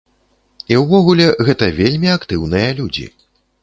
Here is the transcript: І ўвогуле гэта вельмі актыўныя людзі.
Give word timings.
І 0.73 0.79
ўвогуле 0.85 1.27
гэта 1.51 1.71
вельмі 1.83 2.13
актыўныя 2.19 2.69
людзі. 2.83 3.07